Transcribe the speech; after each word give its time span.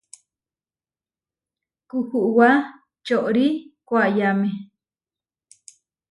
Kuhuwá 1.89 2.49
čorí 3.05 3.47
koayáme. 3.87 4.49